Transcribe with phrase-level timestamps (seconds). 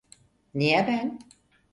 [0.53, 1.19] Niye ben?